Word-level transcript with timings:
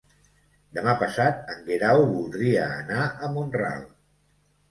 Demà 0.77 0.93
passat 1.01 1.51
en 1.55 1.59
Guerau 1.67 2.01
voldria 2.13 2.65
anar 2.79 3.05
a 3.27 3.29
Mont-ral. 3.35 3.85